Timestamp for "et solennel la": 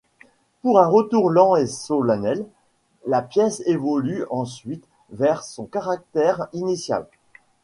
1.57-3.21